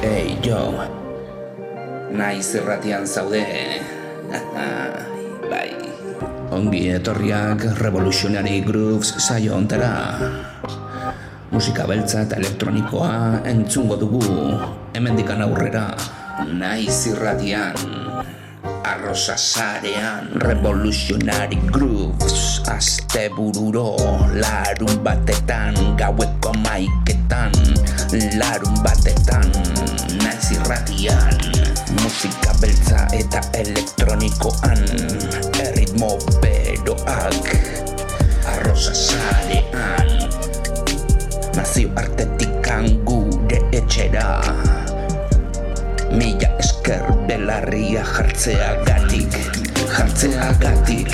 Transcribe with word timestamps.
Hey, 0.00 0.32
jo. 0.40 0.80
Naiz 2.08 2.56
erratian 2.56 3.04
zaude. 3.04 3.44
bai. 5.52 5.76
Ongi 6.56 6.88
etorriak 6.88 7.76
Revolutionary 7.84 8.64
Grooves 8.64 9.12
saio 9.20 9.60
ontera. 9.60 10.16
Musika 11.52 11.84
beltza 11.84 12.24
eta 12.24 12.40
elektronikoa 12.40 13.44
entzungo 13.44 14.00
dugu. 14.00 14.24
Hemendikan 14.96 15.44
aurrera. 15.44 15.92
Naiz 16.48 17.04
irratian. 17.12 17.76
Arrosa 18.80 19.36
sarean 19.36 20.32
Revolutionary 20.40 21.60
Grooves 21.68 22.64
Aste 22.68 23.28
bururo 23.36 23.96
Larun 24.32 25.04
batetan 25.04 25.76
Gaueko 26.00 26.52
maiketan 26.64 27.52
Larun 28.40 28.76
batetan 28.80 29.69
irratian. 30.52 31.38
Musika 32.02 32.54
beltza 32.60 33.06
eta 33.16 33.40
elektronikoan 33.54 34.82
Erritmo 35.58 36.18
beroak 36.42 37.50
Arrosa 38.46 38.94
sarean. 38.94 40.10
Nazio 41.56 41.90
artetikan 41.98 42.86
gure 43.04 43.58
etxera 43.74 44.40
Mila 46.14 46.50
esker 46.62 47.02
belarria 47.28 48.04
jartzea 48.06 48.70
gatik 48.86 49.34
Jartzea 49.90 50.50
gatik 50.62 51.10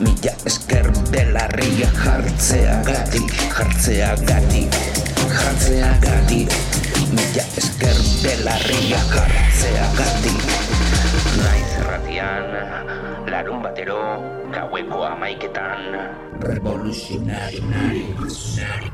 Mila 0.00 0.34
esker 0.48 0.92
belarria 1.12 1.88
jartzea 2.04 2.80
gatik 2.88 3.32
Jartzea 3.56 4.14
gatik 4.28 4.80
Jartzea 5.32 5.94
gatik 6.04 6.69
Mila 7.10 7.44
esker 7.58 7.98
belarria 8.22 9.00
jartzea 9.10 9.86
gatik 9.98 10.38
Naiz 11.40 11.70
erratian 11.82 12.46
Larun 13.26 13.58
batero 13.66 13.98
Gaueko 14.54 15.02
amaiketan 15.10 15.90
Revolutionary 16.38 17.58
Revolutionary 17.66 18.90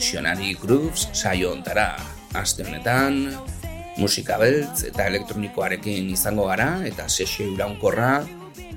Revolutionary 0.00 0.56
Grooves 0.56 1.10
saio 1.12 1.50
ontara. 1.52 1.92
Aste 2.32 2.64
honetan, 2.64 3.34
musika 4.00 4.38
beltz 4.40 4.86
eta 4.88 5.04
elektronikoarekin 5.10 6.08
izango 6.08 6.46
gara 6.48 6.78
eta 6.88 7.04
sesio 7.04 7.50
iraunkorra 7.52 8.22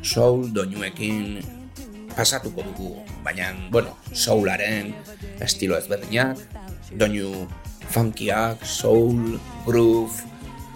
soul 0.04 0.50
doinuekin 0.52 1.40
pasatuko 2.12 2.66
dugu. 2.68 2.92
Baina, 3.24 3.54
bueno, 3.72 3.96
soularen 4.12 4.92
estilo 5.40 5.80
ezberdinak, 5.80 6.44
doinu 6.92 7.48
funkiak, 7.96 8.68
soul, 8.68 9.40
groove, 9.64 10.28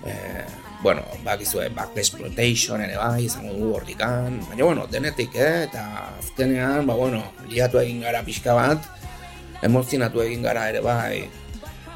eh, 0.07 0.47
bueno, 0.79 1.03
bakizue 1.27 1.67
back 1.75 1.99
exploitation 1.99 2.87
ere 2.87 2.95
bai, 2.95 3.25
izango 3.27 3.51
dugu 3.51 3.81
hortikan, 3.81 4.39
baina 4.47 4.63
bueno, 4.63 4.87
denetik, 4.87 5.35
eh, 5.35 5.65
eta 5.67 6.13
azkenean, 6.21 6.87
ba 6.87 6.95
bueno, 6.95 7.25
liatu 7.51 7.83
egin 7.83 7.99
gara 8.07 8.23
pixka 8.23 8.55
bat, 8.55 8.93
emozionatu 9.63 10.21
egin 10.21 10.45
gara 10.45 10.67
ere 10.69 10.81
bai, 10.81 11.27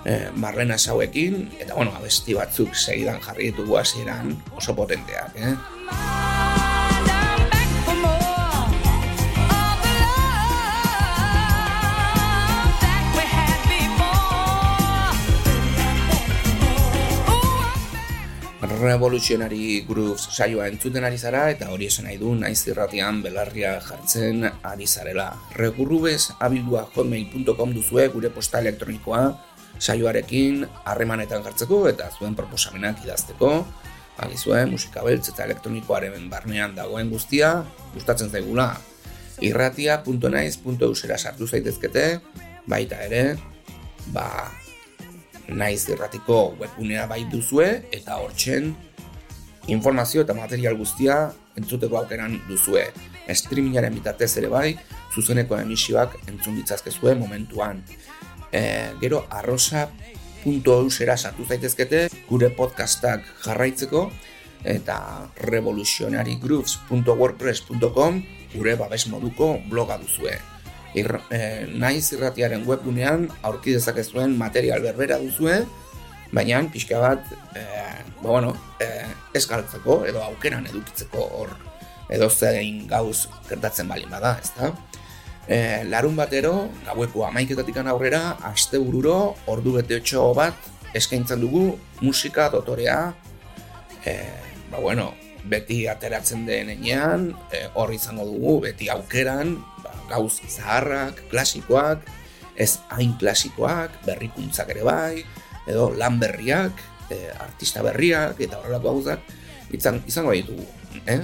eh, 0.06 0.30
marlena 0.36 0.78
sauekin, 0.78 1.52
eta 1.60 1.76
bueno, 1.76 1.94
abesti 1.98 2.34
batzuk 2.38 2.76
segidan 2.76 3.22
jarri 3.22 3.52
ditugu 3.52 3.78
hasieran 3.78 4.36
oso 4.58 4.76
potenteak, 4.76 5.36
eh? 5.36 6.81
Revolutionary 18.82 19.86
Grooves 19.86 20.24
saioa 20.34 20.66
entzuten 20.72 21.06
ari 21.06 21.20
zara 21.22 21.44
eta 21.54 21.68
hori 21.70 21.86
esan 21.92 22.08
nahi 22.08 22.18
du 22.18 22.32
naiz 22.34 22.64
irratian 22.66 23.20
belarria 23.22 23.76
jartzen 23.86 24.48
ari 24.66 24.88
zarela. 24.88 25.28
Rekurrubez 25.54 26.32
abildua 26.40 26.88
hotmail.com 26.90 27.76
duzue 27.76 28.08
gure 28.10 28.32
posta 28.34 28.60
elektronikoa 28.60 29.22
saioarekin 29.78 30.66
harremanetan 30.86 31.46
jartzeko 31.46 31.84
eta 31.92 32.10
zuen 32.18 32.34
proposamenak 32.36 33.04
idazteko. 33.06 33.52
Agizue, 34.22 34.66
musika 34.70 35.06
beltz 35.06 35.30
eta 35.30 35.46
elektronikoaren 35.46 36.28
barnean 36.30 36.74
dagoen 36.76 37.10
guztia, 37.14 37.62
gustatzen 37.94 38.30
zaigula. 38.30 38.74
irratia.naiz.eusera 39.42 41.18
sartu 41.18 41.48
zaitezkete, 41.48 42.20
baita 42.70 43.00
ere, 43.08 43.38
ba, 44.14 44.52
naiz 45.52 45.90
irratiko 45.90 46.56
webgunea 46.60 47.08
bai 47.08 47.26
duzue 47.32 47.84
eta 47.92 48.18
hortzen 48.24 48.76
informazio 49.68 50.22
eta 50.26 50.34
material 50.34 50.78
guztia 50.78 51.34
entzuteko 51.60 51.98
aukeran 52.00 52.42
duzue. 52.48 52.86
Streamingaren 53.32 53.94
bitartez 53.96 54.38
ere 54.42 54.50
bai, 54.52 54.78
zuzeneko 55.14 55.58
emisioak 55.60 56.16
entzun 56.28 56.56
ditzazkezue 56.60 57.16
momentuan. 57.20 57.84
E, 58.52 58.62
gero 59.02 59.26
arrosa.eusera 59.30 61.18
sartu 61.18 61.46
zaitezkete 61.46 62.10
gure 62.30 62.50
podcastak 62.56 63.22
jarraitzeko 63.46 64.12
eta 64.64 65.28
revolutionarygrooves.wordpress.com 65.48 68.24
gure 68.54 68.76
babes 68.76 69.08
moduko 69.08 69.60
bloga 69.70 69.98
duzue. 70.02 70.51
Ir, 70.94 71.08
eh, 71.32 71.68
naiz 71.72 72.12
irratiaren 72.12 72.66
webgunean 72.68 73.30
aurki 73.48 73.72
dezakezuen 73.78 74.38
material 74.38 74.82
berbera 74.84 75.18
duzue, 75.22 75.62
baina 76.32 76.62
pixka 76.72 77.00
bat, 77.00 77.26
eh, 77.56 78.04
ba 78.22 78.30
bueno, 78.30 78.56
eh, 78.80 79.08
ez 79.34 79.46
galtzeko 79.48 80.06
edo 80.06 80.24
aukeran 80.24 80.68
edukitzeko 80.68 81.28
hor 81.40 81.56
edo 82.12 82.30
zein 82.30 82.88
gauz 82.88 83.28
gertatzen 83.48 83.88
bali 83.88 84.06
bada, 84.10 84.38
ezta? 84.44 84.74
Eh, 85.48 85.84
larun 85.90 86.16
batero, 86.16 86.70
gaueko 86.86 87.26
amaiketatik 87.26 87.78
aurrera, 87.78 88.38
aste 88.44 88.78
bururo, 88.78 89.36
ordu 89.48 89.74
bete 89.80 89.98
otxo 89.98 90.34
bat, 90.34 90.54
eskaintzen 90.94 91.40
dugu 91.42 91.78
musika 92.02 92.50
dotorea, 92.50 93.14
eh, 94.06 94.44
ba 94.70 94.80
bueno, 94.80 95.14
beti 95.44 95.88
ateratzen 95.88 96.46
den 96.46 96.70
enean, 96.70 97.34
eh, 97.52 97.68
hor 97.74 97.94
izango 97.94 98.26
dugu, 98.26 98.60
beti 98.68 98.90
aukeran, 98.90 99.58
gauz 100.12 100.40
zaharrak, 100.48 101.24
klasikoak, 101.32 102.06
ez 102.56 102.78
hain 102.94 103.16
klasikoak, 103.20 104.02
berrikuntzak 104.06 104.72
ere 104.76 104.86
bai, 104.86 105.24
edo 105.70 105.90
lan 105.98 106.20
berriak, 106.22 106.76
e, 107.10 107.30
artista 107.40 107.84
berriak, 107.86 108.40
eta 108.40 108.60
horrelako 108.62 108.96
gauzak, 108.96 109.32
izan, 109.72 110.02
izango 110.08 110.36
ditugu. 110.36 110.66
eh? 111.06 111.22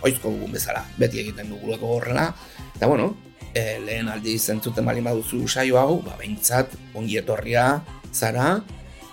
Oizko 0.00 0.32
dugun 0.32 0.52
bezala, 0.56 0.84
beti 0.96 1.20
egiten 1.20 1.50
duguleko 1.52 1.96
horrela. 1.98 2.30
Eta 2.74 2.88
bueno, 2.88 3.12
e, 3.52 3.78
lehen 3.84 4.08
aldi 4.08 4.38
zentzuten 4.38 4.86
bali 4.86 5.04
baduzu 5.04 5.46
saio 5.48 5.78
hau, 5.80 6.00
ba, 6.04 6.16
behintzat, 6.20 6.76
ongi 6.96 7.20
etorria 7.20 7.82
zara, 8.12 8.60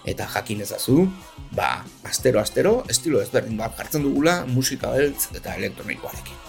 eta 0.07 0.27
jakin 0.37 0.63
ezazu, 0.63 1.03
ba, 1.51 1.83
astero-astero, 2.07 2.85
estilo 2.89 3.21
ezberdin 3.21 3.59
bat 3.59 3.75
jartzen 3.77 4.07
dugula, 4.07 4.41
musika 4.47 4.93
beltz 4.95 5.27
eta 5.35 5.57
elektronikoarekin. 5.59 6.46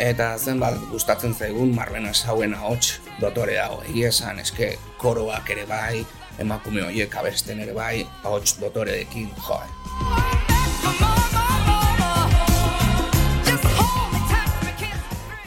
Eta 0.00 0.30
zenbat 0.38 0.78
gustatzen 0.88 1.34
zaigun 1.36 1.74
Marlena 1.76 2.14
Sauen 2.16 2.54
ahots 2.56 3.02
dotore 3.20 3.58
dago. 3.58 3.82
Egia 3.84 4.08
esan, 4.08 4.38
eske 4.40 4.70
koroak 4.96 5.50
ere 5.52 5.66
bai, 5.68 6.00
emakume 6.40 6.86
horiek 6.86 7.12
abesten 7.20 7.60
ere 7.60 7.74
bai, 7.76 8.06
ahots 8.24 8.54
dotoreekin 8.62 9.28
joe. 9.44 9.60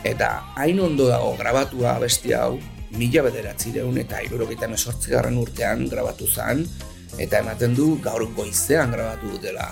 Eta 0.06 0.30
hain 0.62 0.84
ondo 0.86 1.10
dago 1.10 1.34
grabatua 1.40 1.96
abesti 1.98 2.38
hau, 2.38 2.60
mila 2.94 3.26
bederatzireun 3.26 3.98
eta 4.04 4.22
irurogeita 4.22 4.70
mesortzi 4.70 5.16
garren 5.16 5.42
urtean 5.42 5.88
grabatu 5.90 6.30
zen, 6.30 6.62
eta 7.18 7.42
ematen 7.42 7.74
du 7.74 7.96
gaur 8.06 8.30
goizean 8.38 8.94
grabatu 8.94 9.34
dutela. 9.34 9.72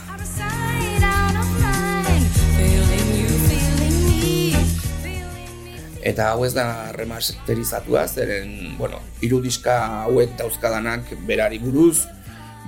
Eta 6.01 6.31
hau 6.33 6.41
ez 6.47 6.53
da 6.57 6.89
remasterizatua, 6.95 8.07
zeren, 8.09 8.73
bueno, 8.79 8.97
irudiska 9.21 9.75
hauek 10.07 10.33
dauzkadanak 10.39 11.11
berari 11.27 11.59
buruz, 11.61 12.07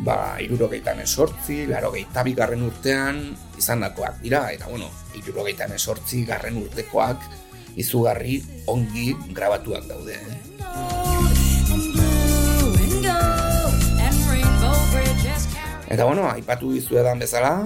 ba, 0.05 0.37
irurogeitan 0.41 1.01
esortzi, 1.01 1.63
larogeita 1.65 2.21
bigarren 2.27 2.61
urtean 2.67 3.23
izan 3.57 3.81
dakoak 3.81 4.21
dira, 4.21 4.45
eta 4.53 4.69
bueno, 4.69 4.91
irurogeitan 5.17 5.73
esortzi 5.73 6.21
garren 6.29 6.61
urtekoak 6.61 7.25
izugarri 7.73 8.37
ongi 8.69 9.15
grabatuak 9.33 9.89
daude. 9.89 10.13
Eh? 10.13 10.37
Eta 15.89 16.05
bueno, 16.05 16.29
aipatu 16.29 16.69
dizu 16.77 17.01
edan 17.01 17.17
bezala, 17.21 17.65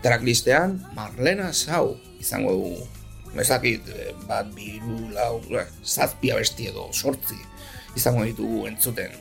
tracklistean 0.00 0.80
Marlena 0.96 1.52
Sau 1.52 1.98
izango 2.20 2.56
dugu 2.56 3.01
Ezakit, 3.32 3.88
eh, 3.88 4.12
bat, 4.28 4.50
biru, 4.52 5.08
lau, 5.14 5.40
eh, 5.56 5.66
zazpi 5.84 6.30
abesti 6.30 6.68
edo, 6.68 6.90
sortzi, 6.92 7.38
izango 7.96 8.24
ditugu 8.28 8.66
entzuten. 8.68 9.12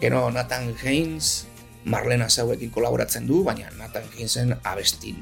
Gero 0.00 0.30
Nathan 0.30 0.74
Haynes, 0.78 1.46
Marlena 1.84 2.28
Zauekin 2.28 2.70
kolaboratzen 2.70 3.26
du, 3.26 3.42
baina 3.44 3.70
Nathan 3.78 4.04
Hainesen 4.12 4.56
abesti 4.62 5.14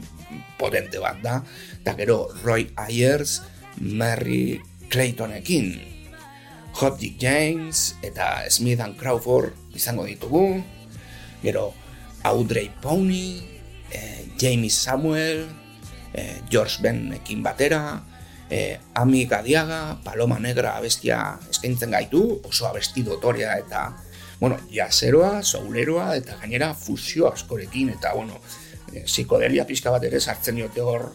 potente 0.59 1.01
bat 1.03 1.21
da. 1.23 1.41
Eta 1.81 1.95
gero 1.99 2.29
Roy 2.43 2.69
Ayers, 2.77 3.43
Mary 3.81 4.61
Claytonekin, 4.91 5.77
Hot 6.77 6.99
Dick 7.01 7.17
James 7.17 7.97
eta 8.05 8.45
Smith 8.53 8.81
and 8.85 8.99
Crawford 9.01 9.55
izango 9.77 10.05
ditugu. 10.05 10.61
Gero 11.41 11.73
Audrey 12.27 12.69
Pony, 12.83 13.41
eh, 13.93 14.27
Jamie 14.37 14.73
Samuel, 14.73 15.47
e, 16.17 16.41
George 16.51 16.81
Benekin 16.83 17.43
batera, 17.45 18.03
e, 18.51 18.79
Ami 18.95 19.27
Gadiaga, 19.27 19.99
Paloma 20.03 20.39
Negra 20.41 20.77
abestia 20.77 21.39
eskaintzen 21.51 21.93
gaitu, 21.93 22.41
oso 22.45 22.67
abesti 22.67 23.05
dotorea 23.05 23.57
eta, 23.61 23.91
bueno, 24.41 24.59
jazeroa, 24.73 25.43
souleroa 25.43 26.15
eta 26.17 26.39
gainera 26.41 26.73
fusio 26.75 27.29
askorekin 27.33 27.93
eta, 27.97 28.15
bueno, 28.15 28.41
e, 28.93 29.05
psikodelia 29.05 29.67
pixka 29.69 29.93
bat 29.93 30.05
ere 30.09 30.21
sartzen 30.21 30.57
diote 30.57 30.83
hor 30.83 31.11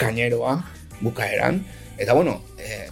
kaineroa 0.00 0.58
bukaeran. 1.00 1.64
Eta, 1.98 2.14
bueno, 2.14 2.40
e, 2.58 2.86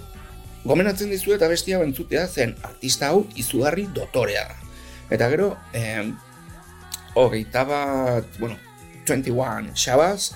gomenatzen 0.65 1.11
dizu 1.11 1.35
eta 1.37 1.49
bestia 1.51 1.81
bentzutea 1.83 2.27
zen 2.29 2.57
artista 2.63 3.13
hau 3.13 3.25
izugarri 3.37 3.89
dotorea. 3.95 4.49
Eta 5.13 5.29
gero, 5.29 5.57
e, 5.75 6.13
hogeita 7.15 7.65
bat, 7.69 8.39
bueno, 8.39 8.57
21 9.05 9.75
Shabazz, 9.75 10.33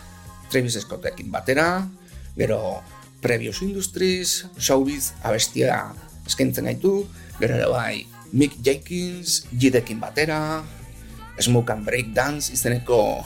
Travis 0.50 0.78
Scottekin 0.81 1.31
batera, 1.31 1.88
gero 2.37 2.82
Previous 3.20 3.62
Industries, 3.62 4.46
Showbiz 4.58 5.14
abestia 5.26 5.93
eskaintzen 6.26 6.69
gaitu, 6.69 7.06
gero 7.40 7.56
ere 7.58 7.69
bai 7.70 8.06
Mick 8.37 8.58
Jenkins, 8.62 9.46
Jidekin 9.54 10.00
batera, 10.02 10.62
Smoke 11.40 11.72
and 11.72 11.84
Break 11.84 12.12
Dance 12.14 12.52
izeneko 12.52 13.25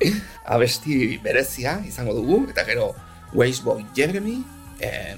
abesti 0.54 1.18
berezia 1.22 1.78
izango 1.86 2.14
dugu, 2.16 2.46
eta 2.50 2.64
gero 2.64 2.94
Wasteboy 3.34 3.84
Jeremy, 3.94 4.40
eh, 4.80 5.16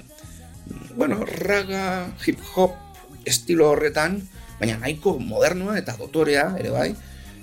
bueno, 0.95 1.25
raga, 1.25 2.13
hip 2.25 2.39
hop, 2.53 2.75
estilo 3.25 3.71
horretan, 3.71 4.21
baina 4.59 4.77
nahiko 4.77 5.17
modernoa 5.19 5.79
eta 5.79 5.95
dotorea 5.97 6.51
ere 6.59 6.69
bai, 6.73 6.91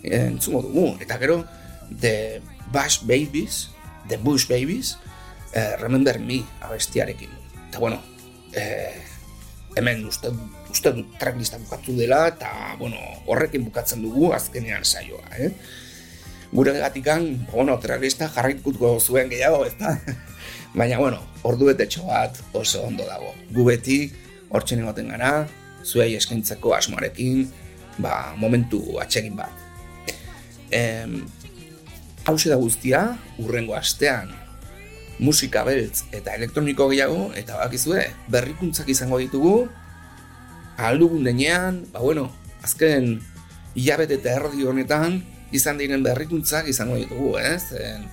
entzungo 0.03 0.63
dugu, 0.69 0.87
eta 1.03 1.19
gero 1.19 1.43
The 1.91 2.39
Bash 2.73 3.01
Babies, 3.03 3.71
The 4.09 4.17
Bush 4.17 4.49
Babies, 4.49 4.99
eh, 5.53 5.77
Remember 5.81 6.19
Me 6.19 6.43
abestiarekin. 6.61 7.31
Eta 7.69 7.79
bueno, 7.79 8.01
eh, 8.53 9.03
hemen 9.77 10.05
uste, 10.07 10.31
uste 10.71 10.93
dut 10.95 11.19
tracklista 11.19 11.59
bukatu 11.59 11.95
dela, 11.99 12.27
eta 12.29 12.77
bueno, 12.79 12.99
horrekin 13.27 13.65
bukatzen 13.69 14.03
dugu 14.03 14.33
azkenean 14.35 14.85
saioa. 14.85 15.23
Eh? 15.39 15.53
Gure 16.53 16.75
gatikan, 16.79 17.47
bueno, 17.53 17.79
tracklista 17.79 18.29
jarraikutko 18.29 18.99
zuen 19.01 19.31
gehiago, 19.31 19.65
ez 19.67 19.77
da? 19.79 19.95
Baina, 20.79 20.99
bueno, 20.99 21.23
ordu 21.43 21.71
betetxo 21.71 22.07
bat 22.07 22.37
oso 22.55 22.83
ondo 22.87 23.07
dago. 23.07 23.35
Gu 23.55 23.65
beti, 23.67 24.01
hor 24.51 24.67
egoten 24.67 25.09
gara, 25.11 25.49
zuei 25.85 26.15
eskaintzeko 26.15 26.75
asmoarekin, 26.75 27.47
ba, 27.99 28.35
momentu 28.37 28.99
atsegin 29.03 29.37
bat. 29.39 29.55
Em, 30.71 31.23
hause 32.31 32.51
da 32.51 32.57
guztia, 32.57 33.03
urrengo 33.43 33.75
astean, 33.77 34.31
musika 35.21 35.65
beltz 35.67 36.07
eta 36.17 36.35
elektroniko 36.39 36.89
gehiago, 36.93 37.31
eta 37.37 37.59
bakizue, 37.61 38.07
berrikuntzak 38.33 38.89
izango 38.89 39.19
ditugu, 39.21 39.69
aldugun 40.81 41.27
denean, 41.27 41.85
ba 41.93 42.01
bueno, 42.01 42.31
azken 42.65 43.19
hilabete 43.75 44.17
eta 44.21 44.39
erdi 44.39 44.65
honetan, 44.67 45.21
izan 45.53 45.81
diren 45.81 46.03
berrikuntzak 46.07 46.71
izango 46.73 46.97
ditugu, 47.01 47.35
ez? 47.43 47.75
En, 47.77 48.07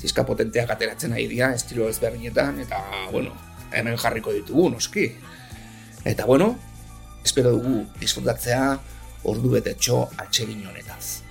zizka 0.00 0.24
potenteak 0.28 0.70
ateratzen 0.72 1.14
ari 1.16 1.26
dira, 1.30 1.52
estilo 1.56 1.88
ezberdinetan, 1.90 2.60
eta, 2.64 2.80
bueno, 3.12 3.32
hemen 3.72 3.96
jarriko 4.00 4.32
ditugu, 4.32 4.70
noski. 4.72 5.10
Eta, 6.04 6.26
bueno, 6.28 6.54
espero 7.24 7.52
dugu 7.56 7.82
disfrutatzea 8.00 8.76
ordu 9.26 9.50
betetxo 9.56 10.04
atsegin 10.22 10.66
honetaz. 10.68 11.22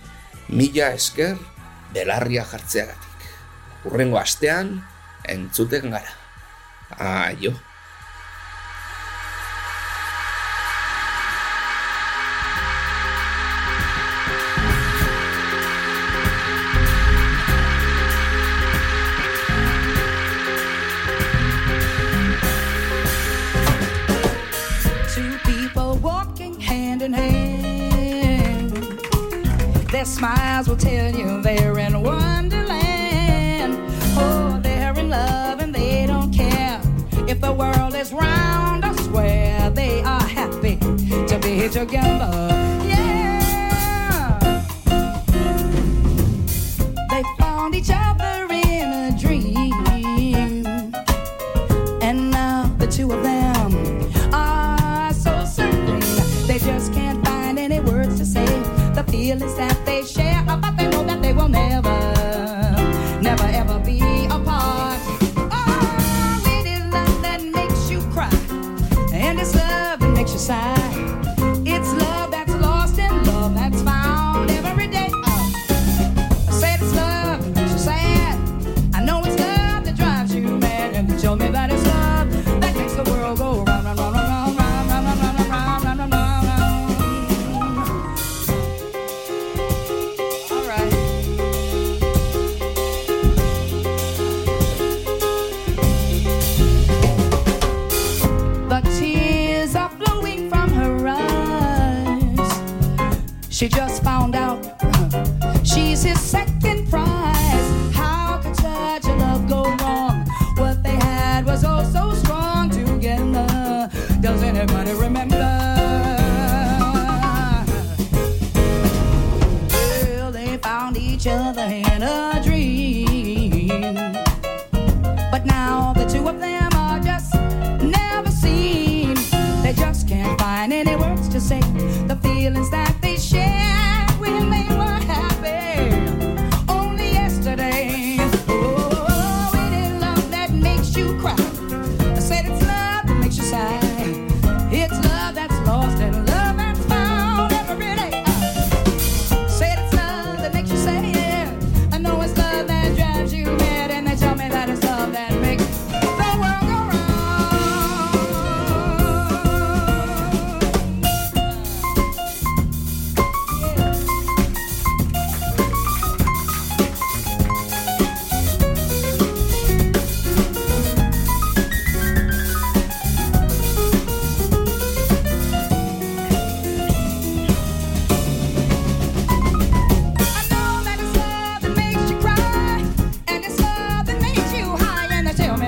Mila 0.49 0.91
esker, 0.93 1.37
belarria 1.95 2.43
jartzeagatik. 2.45 3.29
Urrengo 3.87 4.19
astean, 4.19 4.75
entzuten 5.31 5.95
gara. 5.95 6.11
Aio. 6.99 7.55
Together. 41.69 42.64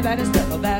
That 0.08 0.20
is 0.20 0.30
and 0.30 0.36
stuff 0.38 0.77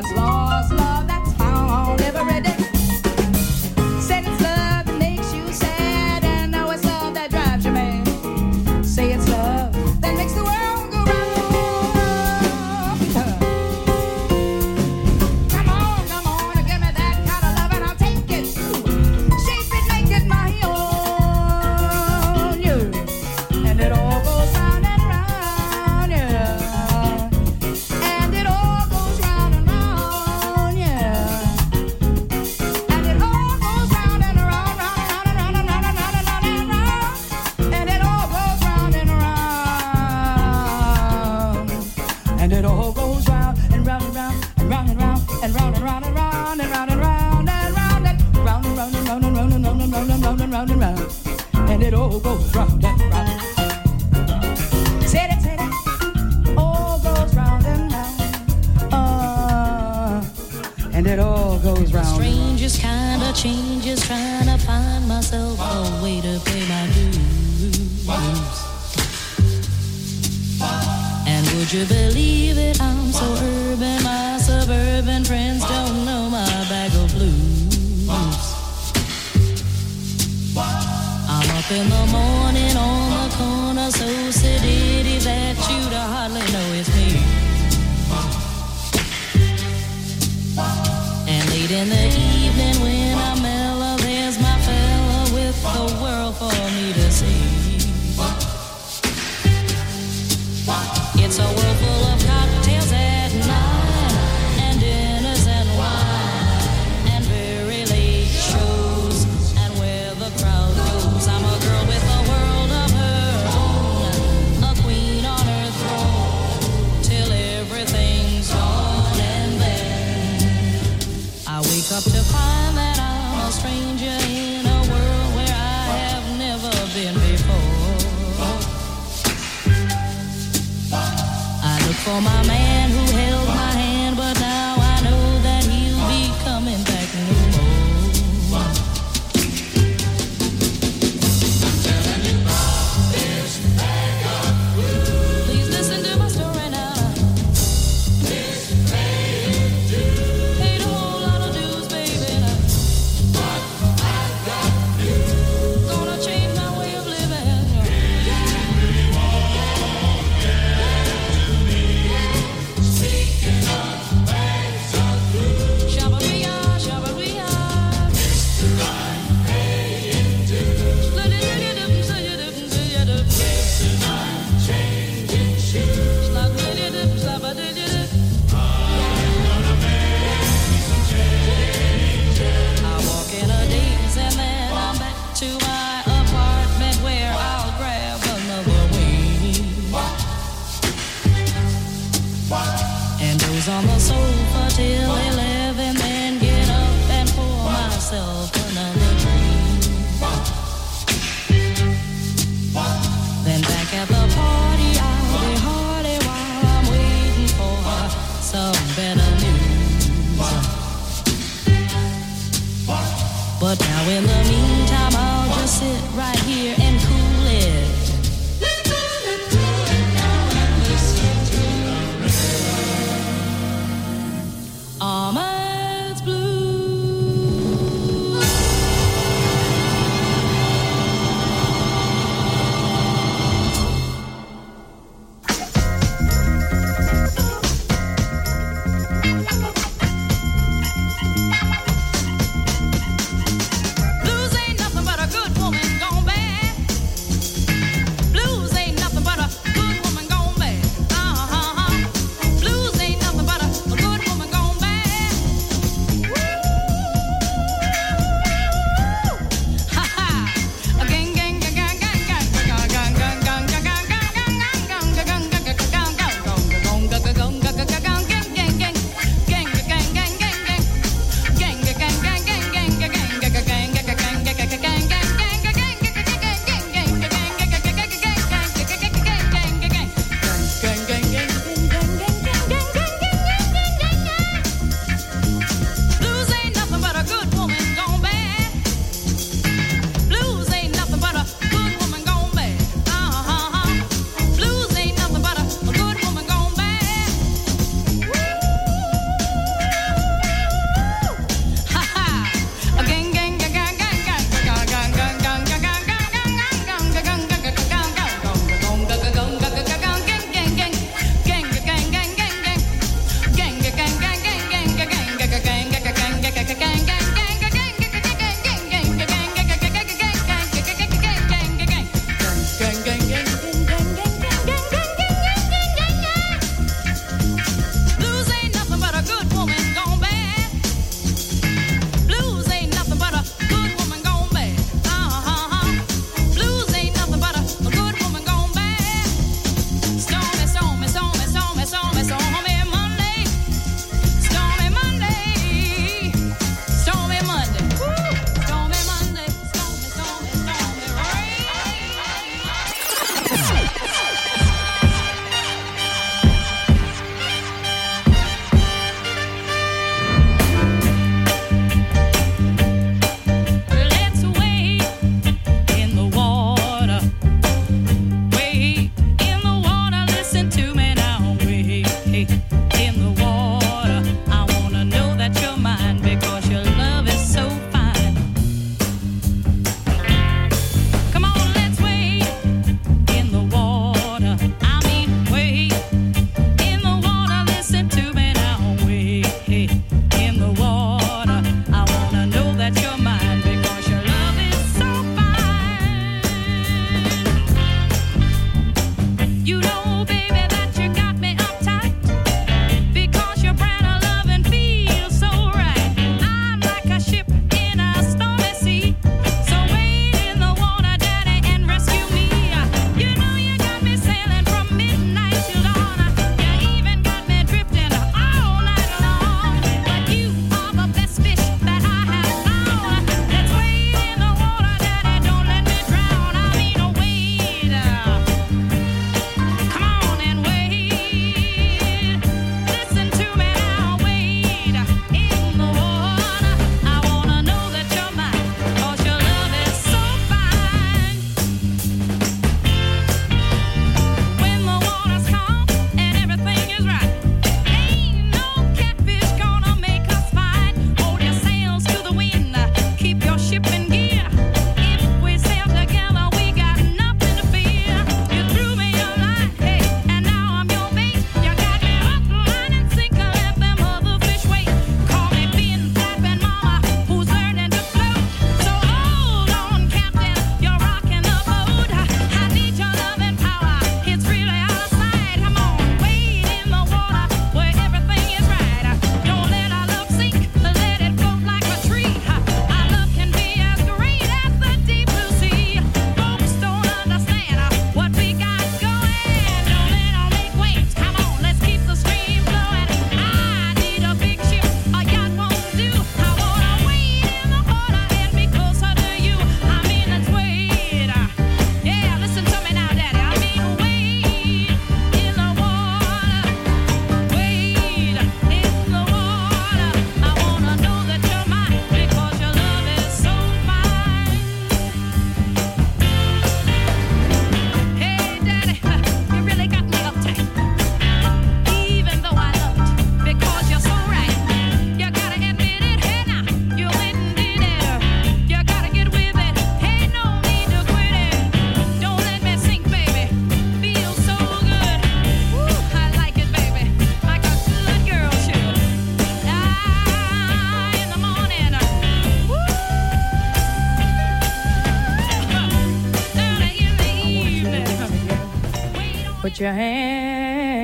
Put 549.78 549.84
your 549.84 549.92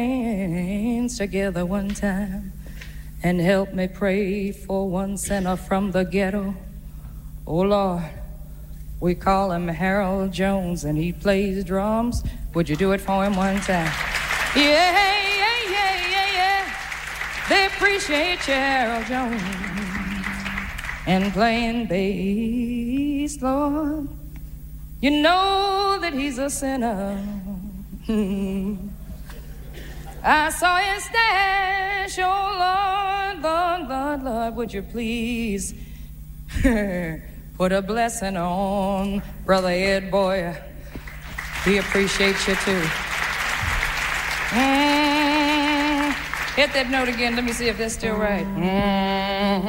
hands 0.09 1.17
together 1.17 1.65
one 1.65 1.91
time 1.91 2.53
and 3.23 3.41
help 3.41 3.73
me 3.73 3.87
pray 3.87 4.51
for 4.51 4.91
one 4.91 5.17
sinner 5.17 5.55
from 5.55 5.93
the 5.93 6.03
ghetto. 6.03 6.57
Oh 7.47 7.61
Lord, 7.61 8.03
we 8.99 9.15
call 9.15 9.53
him 9.53 9.69
Harold 9.69 10.33
Jones 10.33 10.83
and 10.83 10.99
he 10.99 11.13
plays 11.13 11.63
drums. 11.63 12.25
Would 12.55 12.69
you 12.69 12.75
do 12.75 12.91
it 12.91 13.01
for 13.01 13.25
him 13.25 13.37
one 13.37 13.61
time? 13.61 13.93
Yeah, 14.57 14.91
yeah, 15.39 15.61
yeah, 15.71 16.11
yeah, 16.11 16.27
yeah. 16.35 16.69
They 17.49 17.67
appreciate 17.67 18.49
you, 18.49 18.55
Harold 18.55 19.07
Jones, 19.07 19.41
and 21.07 21.33
playing 21.33 21.87
bass, 21.87 23.41
Lord. 23.41 24.09
You 25.01 25.13
know 25.23 25.97
that 26.01 26.13
he's 26.13 26.39
a 26.39 26.51
sinner. 26.51 27.44
I 30.23 30.51
saw 30.51 30.77
his 30.77 31.05
stash, 31.05 32.19
oh 32.19 32.57
Lord, 32.59 33.43
Lord, 33.43 33.89
Lord, 33.89 34.23
Lord, 34.23 34.57
would 34.57 34.75
you 34.75 34.83
please 34.83 35.73
put 37.57 37.73
a 37.73 37.81
blessing 37.81 38.37
on 38.37 39.23
Brother 39.47 39.71
Ed 39.71 40.11
Boy? 40.11 40.55
We 41.65 41.79
appreciate 41.79 42.37
you 42.47 42.55
too. 42.57 42.83
Mm, 44.51 46.13
hit 46.57 46.75
that 46.75 46.91
note 46.91 47.09
again. 47.09 47.37
Let 47.37 47.45
me 47.45 47.53
see 47.53 47.69
if 47.69 47.79
that's 47.79 47.95
still 47.95 48.17
right. 48.17 48.45
Mm-hmm. 48.45 49.65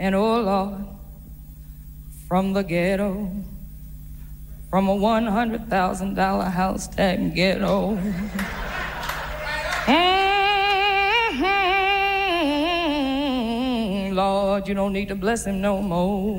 And 0.00 0.14
oh 0.16 0.40
Lord, 0.40 0.86
from 2.26 2.52
the 2.52 2.64
ghetto, 2.64 3.30
from 4.70 4.88
a 4.88 4.96
$100,000 4.96 6.50
house 6.52 6.88
tag 6.88 7.34
ghetto. 7.34 7.96
Mhm. 7.96 8.56
Lord, 14.14 14.66
you 14.66 14.74
don't 14.74 14.92
need 14.92 15.08
to 15.08 15.14
bless 15.14 15.46
him 15.46 15.60
no 15.60 15.80
more. 15.82 16.38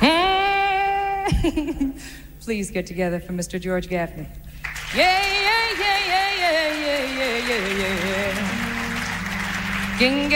Mm. 0.00 1.92
Please 2.40 2.70
get 2.70 2.86
together 2.86 3.20
for 3.20 3.32
Mr. 3.32 3.60
George 3.60 3.88
Gaffney. 3.88 4.26
Yeah, 4.94 5.22
yeah, 5.46 5.68
yeah, 5.78 5.98
yeah, 6.12 6.30
yeah, 6.42 7.06
yeah, 7.18 7.36
yeah, 7.48 7.68
yeah, 7.80 8.08
yeah. 8.08 8.62
Ging, 9.98 10.28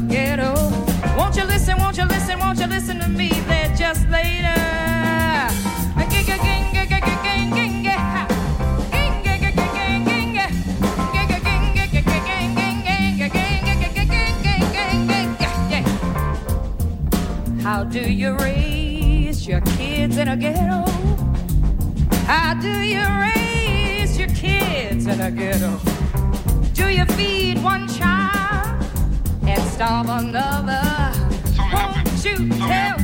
ghetto. 0.00 0.54
Won't 1.16 1.36
you 1.36 1.44
listen, 1.44 1.78
won't 1.78 1.96
you 1.96 2.04
listen, 2.04 2.38
won't 2.38 2.58
you 2.58 2.66
listen 2.66 2.98
to 3.00 3.08
me 3.08 3.28
there 3.48 3.74
just 3.76 4.08
later? 4.08 4.74
How 17.62 17.82
do 17.82 18.12
you 18.12 18.36
raise 18.36 19.48
your 19.48 19.60
kids 19.62 20.16
in 20.18 20.28
a 20.28 20.36
ghetto? 20.36 20.84
How 22.26 22.54
do 22.54 22.68
you 22.68 23.02
raise 23.26 24.18
your 24.18 24.28
kids 24.28 25.06
in 25.06 25.20
a 25.20 25.30
ghetto? 25.30 25.78
Do 26.74 26.88
you 26.88 27.04
feed 27.16 27.62
one 27.62 27.88
child 27.88 28.33
starve 29.74 30.08
another? 30.08 31.12
Won't 31.72 32.24
you 32.24 32.48
tell 32.60 33.03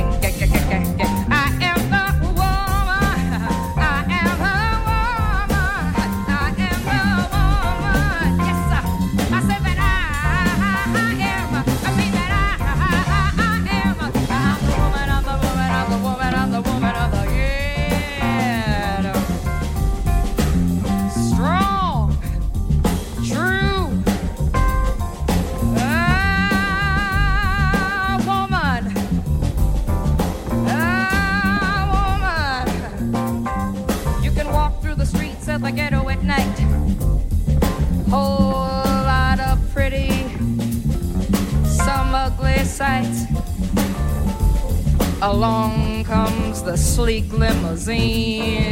sleek 47.01 47.33
limousine. 47.33 48.70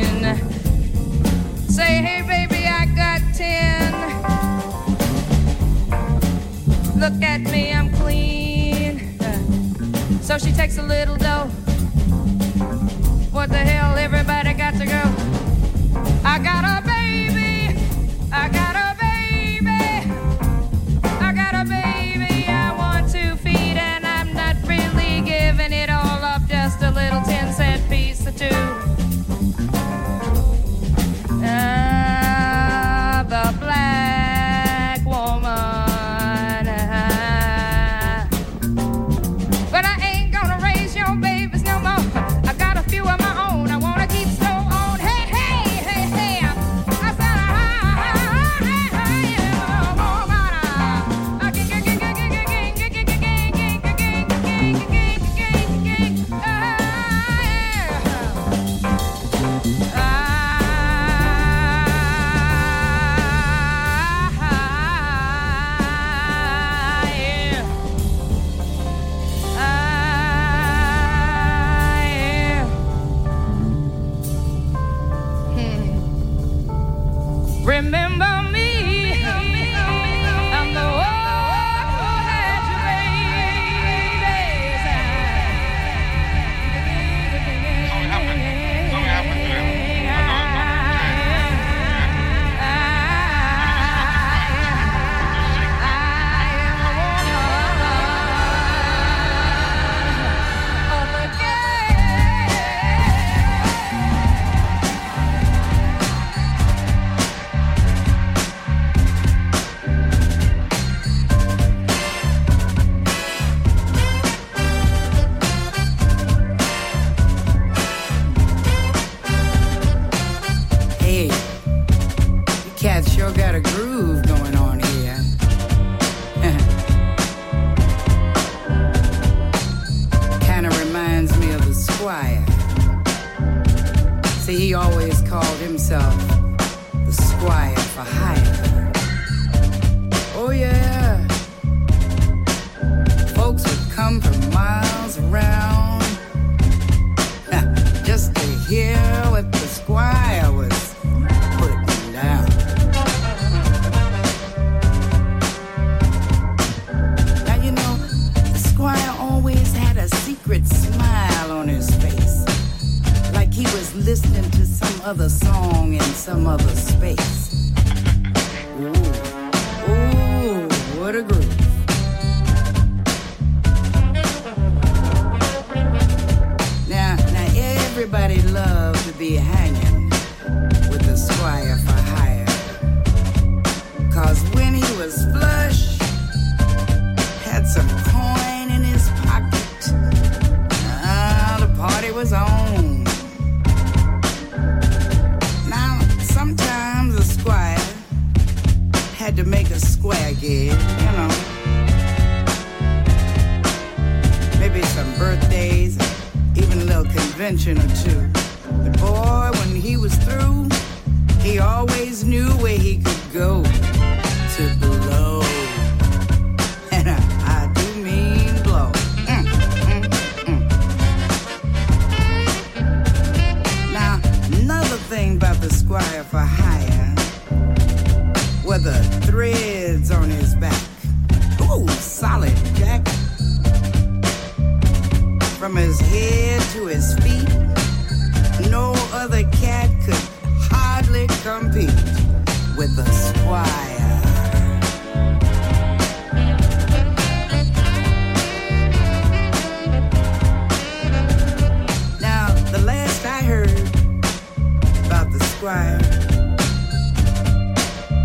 About 255.61 255.99
squire 255.99 255.99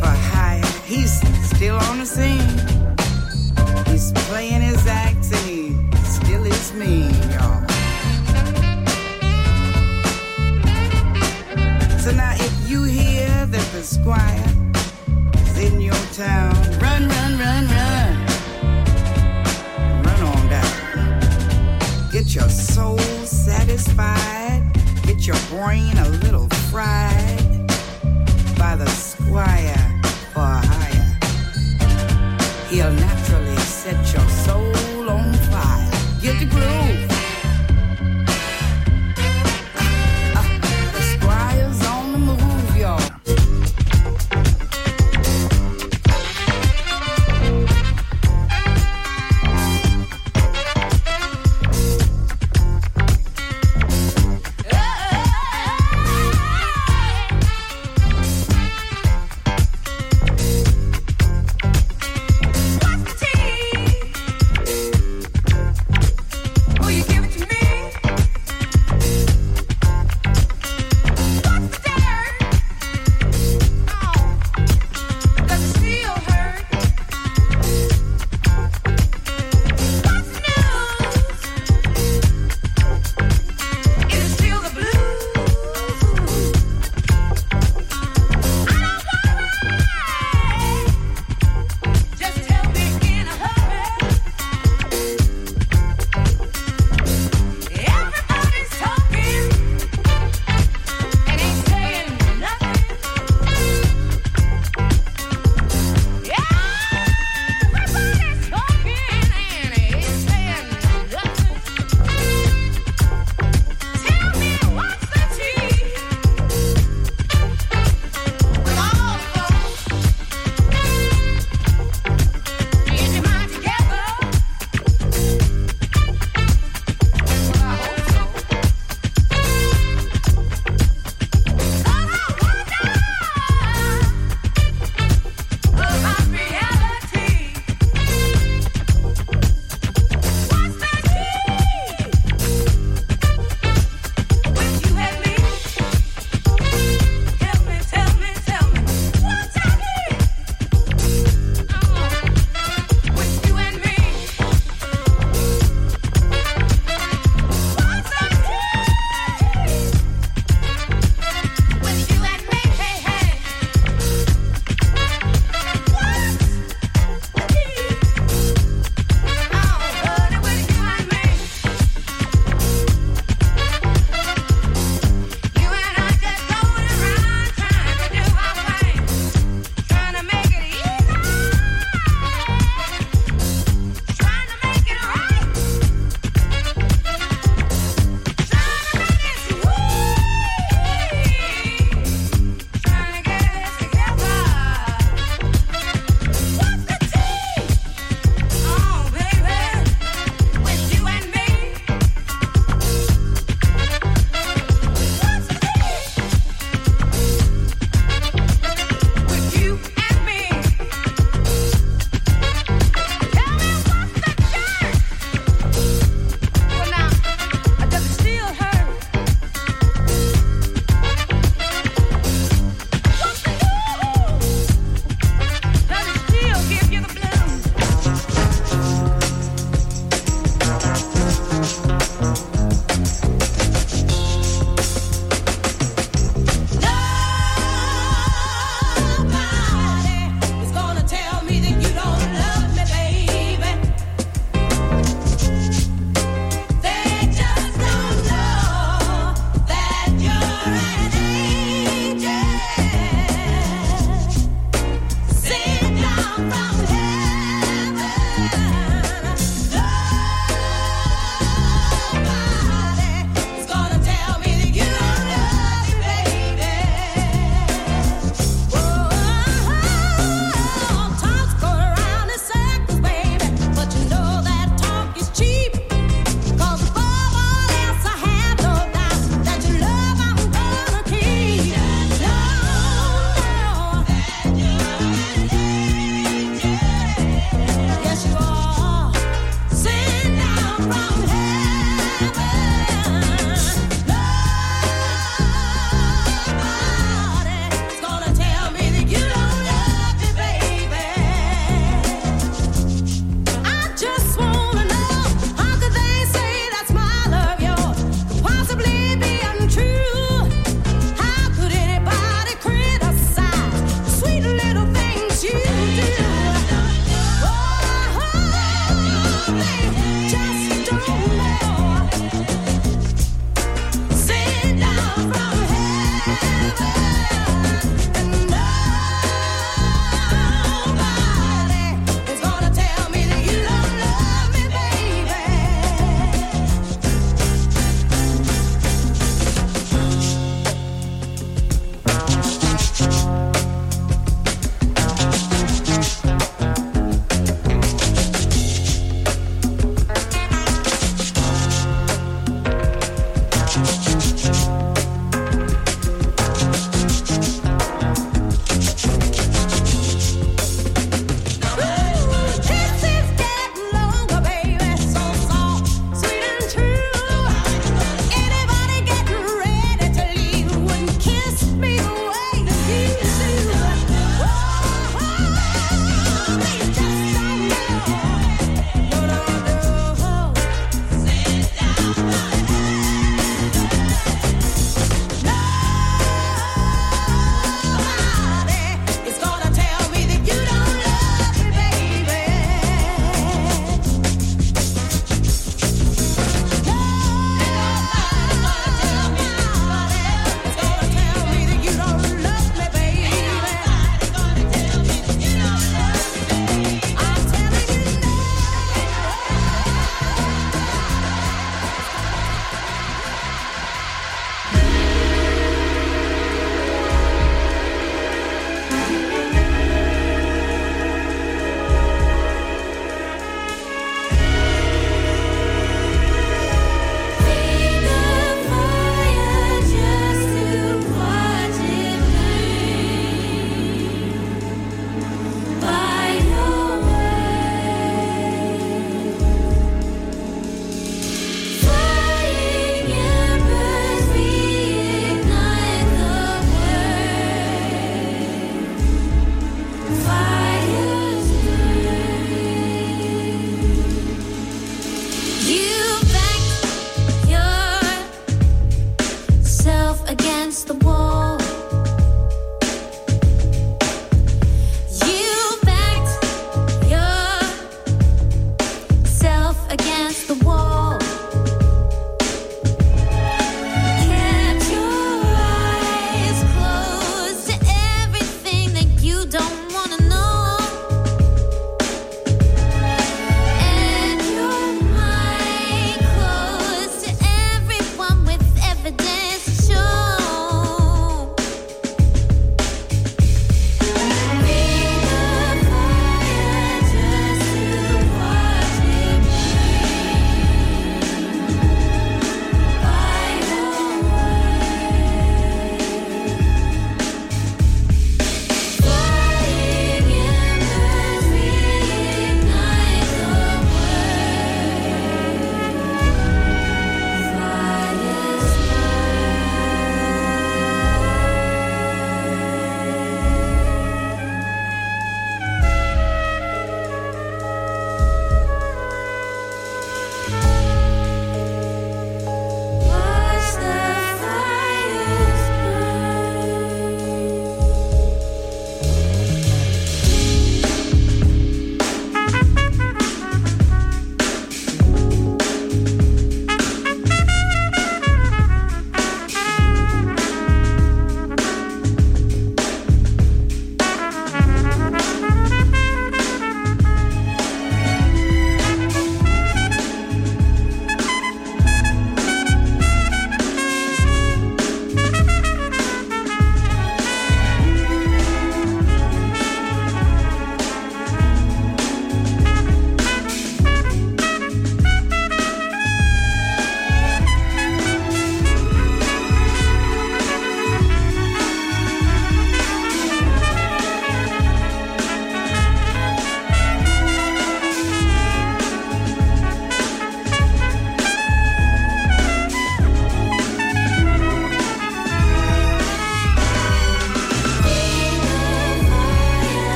for 0.00 0.14
hire, 0.32 0.64
he's 0.86 1.20
still 1.46 1.76
on 1.76 1.98
the 1.98 2.06
scene. 2.06 2.58
He's 3.86 4.12
playing 4.28 4.62
his 4.62 4.86
acts 4.86 5.32
and 5.32 5.44
he 5.46 5.76
still 6.04 6.44
is 6.46 6.72
mean, 6.72 7.12
y'all. 7.32 7.66
So 11.98 12.12
now, 12.12 12.34
if 12.36 12.70
you 12.70 12.84
hear 12.84 13.46
that 13.46 13.68
the 13.72 13.82
squire 13.82 14.44
is 15.34 15.58
in 15.58 15.80
your 15.80 16.02
town, 16.14 16.54
run, 16.80 17.08
run, 17.08 17.38
run, 17.38 17.66
run. 17.68 18.26
Run 20.04 20.22
on 20.22 20.48
down. 20.48 22.10
Get 22.10 22.34
your 22.34 22.48
soul 22.48 22.98
satisfied. 23.26 24.62
Get 25.02 25.26
your 25.26 25.36
brain 25.50 25.96
a 25.98 26.08
little 26.08 26.48
fried 26.70 27.66
by 28.58 28.76
the 28.76 28.86
squire 28.86 30.00
for 30.34 30.40
hire. 30.40 31.18
He'll 32.68 32.92
naturally 32.92 33.56
set 33.56 34.12
your 34.12 34.27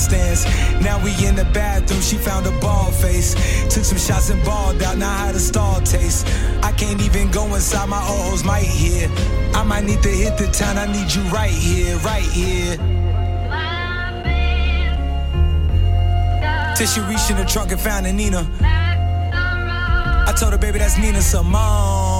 stance. 0.00 0.44
Now 0.80 1.02
we 1.04 1.12
in 1.26 1.34
the 1.36 1.44
bathroom, 1.52 2.00
she 2.00 2.16
found 2.16 2.46
a 2.46 2.52
ball 2.60 2.90
face. 2.90 3.34
Took 3.72 3.84
some 3.84 3.98
shots 3.98 4.30
and 4.30 4.42
balled 4.44 4.82
out, 4.82 4.98
now 4.98 5.12
how 5.12 5.32
the 5.32 5.38
stall 5.38 5.80
taste. 5.80 6.26
I 6.62 6.72
can't 6.72 7.00
even 7.02 7.30
go 7.30 7.44
inside, 7.54 7.88
my 7.88 8.00
hoes 8.00 8.42
might 8.44 8.64
hear. 8.64 9.08
I 9.54 9.62
might 9.64 9.84
need 9.84 10.02
to 10.02 10.08
hit 10.08 10.38
the 10.38 10.48
town, 10.48 10.78
I 10.78 10.86
need 10.86 11.12
you 11.14 11.22
right 11.30 11.50
here, 11.50 11.96
right 11.98 12.28
here. 12.40 12.76
Till 16.76 16.86
she 16.86 17.00
reached 17.00 17.30
in 17.30 17.36
the 17.36 17.44
trunk 17.44 17.72
and 17.72 17.80
found 17.80 18.06
a 18.06 18.12
Nina. 18.12 18.46
I 18.62 20.32
told 20.38 20.52
her, 20.52 20.58
baby, 20.58 20.78
that's 20.78 20.96
Nina 20.96 21.20
Simone. 21.20 22.19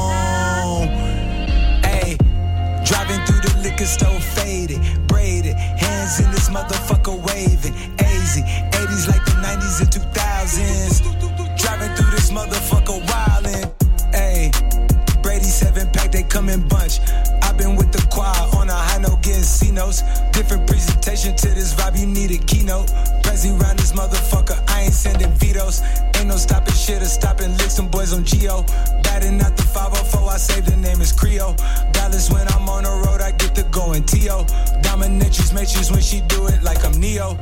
The 3.80 3.86
store, 3.86 4.20
faded, 4.20 4.78
braided, 5.08 5.56
hands 5.56 6.20
in 6.20 6.30
this 6.32 6.50
motherfucker 6.50 7.16
waving. 7.16 7.72
AZ, 7.98 8.36
80s 8.36 9.08
like 9.08 9.24
the 9.24 9.36
90s 9.40 9.80
and 9.80 9.90
2000s. 9.90 11.56
Driving 11.56 11.96
through 11.96 12.10
this 12.10 12.30
motherfucker 12.30 13.00
wildin'. 13.06 13.72
Hey, 14.12 14.50
Brady 15.22 15.44
seven 15.44 15.88
pack, 15.92 16.12
they 16.12 16.22
come 16.22 16.50
in 16.50 16.68
bunch. 16.68 17.00
Different 19.80 20.66
presentation 20.66 21.34
to 21.36 21.48
this 21.48 21.72
vibe, 21.72 21.98
you 21.98 22.06
need 22.06 22.30
a 22.32 22.36
keynote. 22.44 22.88
Prezi 23.22 23.58
round 23.58 23.78
this 23.78 23.92
motherfucker, 23.92 24.62
I 24.68 24.82
ain't 24.82 24.92
sending 24.92 25.32
vetoes. 25.32 25.80
Ain't 26.16 26.28
no 26.28 26.36
stopping 26.36 26.74
shit 26.74 27.00
or 27.00 27.06
stopping 27.06 27.56
licks, 27.56 27.76
them 27.76 27.88
boys 27.88 28.12
on 28.12 28.22
Geo. 28.22 28.62
Batting 29.02 29.40
out 29.40 29.56
the 29.56 29.62
504, 29.62 30.28
I 30.28 30.36
say 30.36 30.60
the 30.60 30.76
name 30.76 31.00
is 31.00 31.14
Creo. 31.14 31.56
Dallas 31.92 32.30
when 32.30 32.46
I'm 32.48 32.68
on 32.68 32.84
the 32.84 32.90
road, 32.90 33.22
I 33.22 33.30
get 33.30 33.54
to 33.54 33.62
going 33.70 34.04
T.O. 34.04 34.44
Dominatrix 34.82 35.54
matrix 35.54 35.90
when 35.90 36.02
she 36.02 36.20
do 36.28 36.46
it 36.48 36.62
like 36.62 36.84
I'm 36.84 36.92
Neo. 37.00 37.38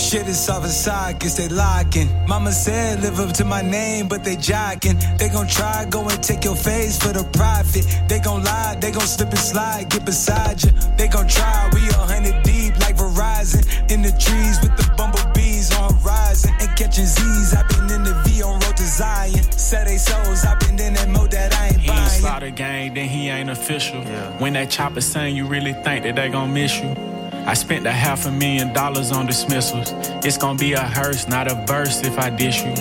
Shit 0.00 0.26
is 0.26 0.48
off 0.48 0.64
inside, 0.64 1.20
guess 1.20 1.36
they 1.36 1.48
locking. 1.48 2.08
Mama 2.26 2.52
said 2.52 3.02
live 3.02 3.20
up 3.20 3.32
to 3.34 3.44
my 3.44 3.60
name, 3.62 4.08
but 4.08 4.24
they 4.24 4.34
jocking. 4.34 4.96
They 5.18 5.28
gon' 5.28 5.46
try, 5.46 5.84
go 5.84 6.00
and 6.08 6.22
take 6.22 6.42
your 6.42 6.56
face 6.56 6.98
for 6.98 7.12
the 7.12 7.22
profit. 7.32 7.84
They 8.08 8.18
gon' 8.18 8.42
lie, 8.42 8.76
they 8.80 8.90
gon' 8.92 9.06
slip 9.06 9.28
and 9.28 9.38
slide, 9.38 9.90
get 9.90 10.04
beside 10.06 10.64
you. 10.64 10.70
They 10.96 11.06
gon' 11.06 11.28
try, 11.28 11.70
we 11.74 11.86
a 11.90 11.92
hundred 11.92 12.42
deep 12.42 12.76
like 12.80 12.96
Verizon. 12.96 13.62
In 13.92 14.00
the 14.02 14.10
trees 14.12 14.58
with 14.62 14.74
the 14.78 14.90
bumblebees 14.96 15.72
on 15.76 15.94
horizon. 15.94 16.50
And 16.60 16.70
catching 16.76 17.06
Z's, 17.06 17.54
i 17.54 17.62
been 17.68 17.90
in 17.94 18.02
the 18.02 18.14
V 18.24 18.42
on 18.42 18.58
road 18.58 18.76
to 18.78 18.82
Zion. 18.82 19.44
Set 19.52 19.86
they 19.86 19.98
souls, 19.98 20.44
i 20.44 20.54
been 20.56 20.80
in 20.80 20.94
that 20.94 21.08
mode 21.10 21.30
that 21.32 21.54
I 21.54 21.68
ain't 21.68 21.76
He 21.76 21.90
ain't 21.90 21.98
buying. 21.98 22.20
slaughter 22.20 22.50
gang, 22.50 22.94
then 22.94 23.06
he 23.08 23.28
ain't 23.28 23.50
official. 23.50 23.98
Yeah. 24.02 24.38
When 24.38 24.54
that 24.54 24.70
chopper 24.70 25.02
sing, 25.02 25.36
you 25.36 25.44
really 25.46 25.74
think 25.74 26.04
that 26.04 26.16
they 26.16 26.30
gon' 26.30 26.52
miss 26.54 26.80
you. 26.80 27.19
I 27.50 27.54
spent 27.54 27.84
a 27.84 27.90
half 27.90 28.26
a 28.26 28.30
million 28.30 28.72
dollars 28.72 29.10
on 29.10 29.26
dismissals. 29.26 29.90
It's 30.24 30.38
gonna 30.38 30.56
be 30.56 30.74
a 30.74 30.82
hearse, 30.82 31.26
not 31.26 31.50
a 31.50 31.56
verse 31.66 32.00
if 32.04 32.16
I 32.16 32.30
dish 32.30 32.62
you. 32.62 32.72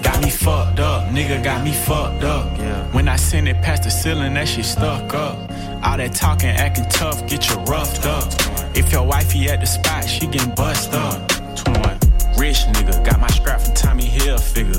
Got 0.00 0.22
me 0.22 0.30
fucked 0.30 0.78
up, 0.78 1.08
nigga 1.08 1.42
got 1.42 1.64
me 1.64 1.72
fucked 1.72 2.22
up. 2.22 2.46
When 2.94 3.08
I 3.08 3.16
send 3.16 3.48
it 3.48 3.60
past 3.62 3.82
the 3.82 3.90
ceiling, 3.90 4.34
that 4.34 4.46
shit 4.46 4.64
stuck 4.64 5.12
up. 5.12 5.36
All 5.82 5.96
that 5.96 6.14
talking, 6.14 6.50
acting 6.50 6.88
tough, 6.88 7.26
get 7.26 7.50
you 7.50 7.56
roughed 7.64 8.06
up. 8.06 8.32
If 8.76 8.92
your 8.92 9.04
wifey 9.04 9.50
at 9.50 9.58
the 9.58 9.66
spot, 9.66 10.08
she 10.08 10.28
getting 10.28 10.54
bust 10.54 10.92
up. 10.94 11.28
21. 11.56 11.98
Rich 12.38 12.58
nigga, 12.74 13.04
got 13.04 13.18
my 13.18 13.26
strap 13.26 13.60
from 13.60 13.74
Tommy 13.74 14.04
Hill 14.04 14.38
figure. 14.38 14.78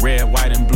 Red, 0.00 0.22
white, 0.30 0.56
and 0.56 0.67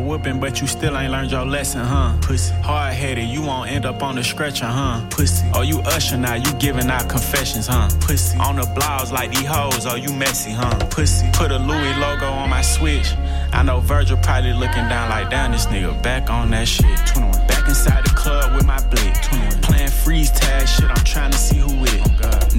a 0.00 0.02
whooping, 0.02 0.40
but 0.40 0.60
you 0.60 0.66
still 0.66 0.96
ain't 0.96 1.12
learned 1.12 1.30
your 1.30 1.44
lesson, 1.44 1.84
huh? 1.84 2.16
Pussy. 2.22 2.54
Hard 2.62 2.94
headed, 2.94 3.28
you 3.28 3.42
won't 3.42 3.70
end 3.70 3.84
up 3.84 4.02
on 4.02 4.16
the 4.16 4.24
stretcher, 4.24 4.66
huh? 4.66 5.06
Pussy. 5.10 5.46
Oh, 5.54 5.62
you 5.62 5.80
usher 5.80 6.16
now, 6.16 6.34
you 6.34 6.52
giving 6.54 6.90
out 6.90 7.08
confessions, 7.08 7.66
huh? 7.66 7.88
Pussy. 8.00 8.38
On 8.38 8.56
the 8.56 8.66
blouse 8.74 9.12
like 9.12 9.30
these 9.30 9.46
hoes, 9.46 9.86
oh, 9.86 9.96
you 9.96 10.12
messy, 10.12 10.52
huh? 10.52 10.78
Pussy. 10.90 11.26
Put 11.32 11.50
a 11.52 11.58
Louis 11.58 11.94
logo 11.98 12.26
on 12.26 12.50
my 12.50 12.62
switch. 12.62 13.14
I 13.52 13.62
know 13.62 13.80
Virgil 13.80 14.16
probably 14.18 14.52
looking 14.52 14.88
down 14.88 15.10
like, 15.10 15.30
down 15.30 15.52
this 15.52 15.66
nigga 15.66 16.00
back 16.02 16.30
on 16.30 16.50
that 16.50 16.66
shit. 16.66 16.98
21. 17.06 17.46
Back 17.46 17.68
inside 17.68 18.04
the 18.04 18.10
club 18.10 18.54
with 18.54 18.66
my 18.66 18.80
blick. 18.88 19.14
21. 19.22 19.62
Playing 19.62 19.90
freeze 19.90 20.30
tag 20.30 20.66
shit, 20.66 20.90
I'm 20.90 21.04
trying 21.04 21.32
to 21.32 21.38
see 21.38 21.58
who 21.58 21.84
it. 21.84 22.09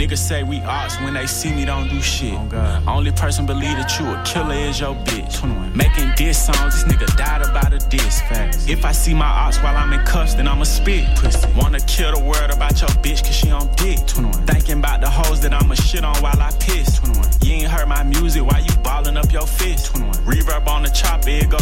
Niggas 0.01 0.17
say 0.17 0.41
we 0.41 0.59
ops 0.61 0.99
when 1.01 1.13
they 1.13 1.27
see 1.27 1.53
me 1.53 1.63
don't 1.63 1.87
do 1.87 2.01
shit. 2.01 2.33
Oh, 2.33 2.83
Only 2.87 3.11
person 3.11 3.45
believe 3.45 3.77
that 3.77 3.99
you 3.99 4.07
a 4.07 4.23
killer 4.25 4.55
is 4.55 4.79
your 4.79 4.95
bitch. 5.05 5.37
21. 5.37 5.77
Making 5.77 6.11
diss 6.17 6.43
songs, 6.43 6.73
this 6.73 6.91
nigga 6.91 7.05
died 7.15 7.43
about 7.43 7.71
a 7.71 7.77
diss. 7.87 8.19
Facts. 8.21 8.67
If 8.67 8.83
I 8.83 8.93
see 8.93 9.13
my 9.13 9.27
ops 9.27 9.59
while 9.61 9.77
I'm 9.77 9.93
in 9.93 10.03
cuffs, 10.03 10.33
then 10.33 10.47
I'ma 10.47 10.63
spit. 10.63 11.05
Pussy. 11.17 11.47
Wanna 11.55 11.81
kill 11.81 12.15
the 12.15 12.19
world 12.19 12.49
about 12.49 12.81
your 12.81 12.89
bitch 13.03 13.21
cause 13.21 13.35
she 13.35 13.51
on 13.51 13.69
dick. 13.75 13.99
21. 14.07 14.47
Thinking 14.47 14.79
about 14.79 15.01
the 15.01 15.09
hoes 15.09 15.39
that 15.41 15.53
I'ma 15.53 15.75
shit 15.75 16.03
on 16.03 16.15
while 16.15 16.41
I 16.41 16.49
piss. 16.59 16.97
21. 16.97 17.29
You 17.43 17.53
ain't 17.61 17.71
heard 17.71 17.87
my 17.87 18.01
music 18.01 18.43
while 18.43 18.59
you 18.59 18.75
ballin' 18.83 19.17
up 19.17 19.31
your 19.31 19.45
fist. 19.45 19.93
21. 19.93 20.15
Reverb 20.25 20.67
on 20.67 20.81
the 20.81 20.89
chopper, 20.89 21.29
it 21.29 21.47
go 21.51 21.59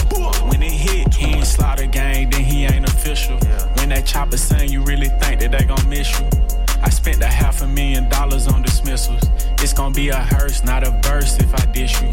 when 0.48 0.64
it 0.64 0.72
hit. 0.72 1.14
He 1.14 1.26
ain't 1.26 1.46
slaughter 1.46 1.88
gang, 1.88 2.30
then 2.30 2.46
he 2.46 2.64
ain't 2.64 2.88
official. 2.88 3.38
When 3.76 3.90
that 3.90 4.06
chopper 4.06 4.38
sing, 4.38 4.70
you 4.70 4.82
really 4.82 5.10
think 5.20 5.42
that 5.42 5.52
they 5.52 5.66
gon' 5.66 5.90
miss 5.90 6.18
you. 6.18 6.49
I 6.82 6.90
spent 6.90 7.22
a 7.22 7.28
half 7.28 7.62
a 7.62 7.68
million 7.68 8.10
dollars 8.10 8.48
on 8.48 8.62
dismissals. 8.62 9.24
It's 9.60 9.74
gonna 9.74 9.94
be 9.94 10.10
a 10.10 10.16
hearse, 10.16 10.64
not 10.64 10.88
a 10.88 10.92
verse 11.04 11.38
if 11.40 11.54
I 11.54 11.66
diss 11.72 12.02
you. 12.02 12.10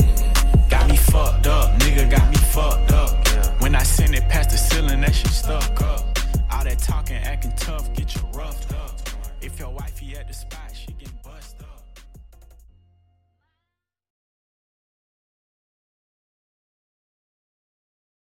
Got 0.69 0.91
me 0.91 0.97
fucked 0.97 1.47
up, 1.47 1.79
nigga, 1.81 2.11
got 2.11 2.29
me 2.29 2.37
fucked 2.37 2.93
up. 2.93 3.27
When 3.61 3.75
I 3.75 3.83
send 3.83 4.14
it 4.14 4.29
past 4.29 4.51
the 4.51 4.59
ceiling, 4.59 5.01
that 5.03 5.14
shit 5.14 5.31
stuck 5.31 5.81
up. 5.83 6.19
All 6.51 6.64
that 6.64 6.79
talking, 6.79 7.17
acting 7.17 7.53
tough, 7.57 7.93
get 7.95 8.14
you 8.14 8.23
roughed 8.35 8.73
up. 8.75 9.01
If 9.41 9.59
your 9.59 9.71
wife 9.71 9.95